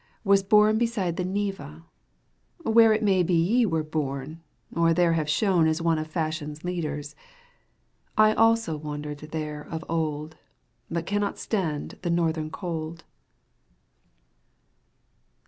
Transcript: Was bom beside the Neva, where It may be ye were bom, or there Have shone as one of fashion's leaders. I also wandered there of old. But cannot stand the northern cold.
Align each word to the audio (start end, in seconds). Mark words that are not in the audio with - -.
Was 0.23 0.41
bom 0.41 0.79
beside 0.79 1.15
the 1.17 1.23
Neva, 1.23 1.85
where 2.63 2.91
It 2.91 3.03
may 3.03 3.21
be 3.21 3.35
ye 3.35 3.67
were 3.67 3.83
bom, 3.83 4.41
or 4.75 4.95
there 4.95 5.13
Have 5.13 5.29
shone 5.29 5.67
as 5.67 5.79
one 5.79 5.99
of 5.99 6.07
fashion's 6.07 6.63
leaders. 6.63 7.15
I 8.17 8.33
also 8.33 8.75
wandered 8.77 9.19
there 9.19 9.61
of 9.61 9.85
old. 9.87 10.37
But 10.89 11.05
cannot 11.05 11.37
stand 11.37 11.99
the 12.01 12.09
northern 12.09 12.49
cold. 12.49 13.03